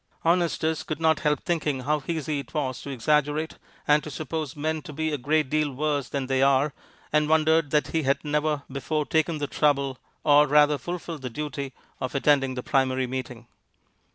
[0.25, 4.81] Honestus could not help thinking how easy it was to exaggerate, and to suppose men
[4.81, 6.73] to be a great deal worse than they are,
[7.13, 11.71] and wondered that he had never before taken the trouble or, rather, fulfilled the duty
[11.99, 13.45] of attending the primary meeting.